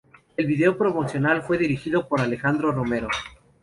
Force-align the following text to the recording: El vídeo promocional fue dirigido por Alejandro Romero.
El 0.35 0.47
vídeo 0.47 0.79
promocional 0.79 1.43
fue 1.43 1.59
dirigido 1.59 2.07
por 2.07 2.21
Alejandro 2.21 2.71
Romero. 2.71 3.07